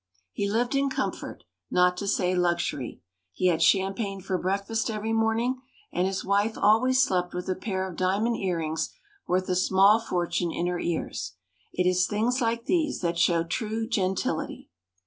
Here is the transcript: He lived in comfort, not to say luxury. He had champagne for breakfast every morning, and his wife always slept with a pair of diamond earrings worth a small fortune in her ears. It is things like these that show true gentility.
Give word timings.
He 0.31 0.49
lived 0.49 0.73
in 0.73 0.89
comfort, 0.89 1.43
not 1.69 1.95
to 1.97 2.07
say 2.07 2.33
luxury. 2.33 3.03
He 3.33 3.49
had 3.49 3.61
champagne 3.61 4.19
for 4.19 4.39
breakfast 4.39 4.89
every 4.89 5.13
morning, 5.13 5.61
and 5.93 6.07
his 6.07 6.25
wife 6.25 6.57
always 6.57 6.99
slept 7.03 7.35
with 7.35 7.47
a 7.47 7.53
pair 7.53 7.87
of 7.87 7.97
diamond 7.97 8.35
earrings 8.37 8.95
worth 9.27 9.47
a 9.47 9.55
small 9.55 9.99
fortune 9.99 10.51
in 10.51 10.65
her 10.65 10.79
ears. 10.79 11.33
It 11.71 11.87
is 11.87 12.07
things 12.07 12.41
like 12.41 12.65
these 12.65 13.01
that 13.01 13.19
show 13.19 13.43
true 13.43 13.87
gentility. 13.87 14.69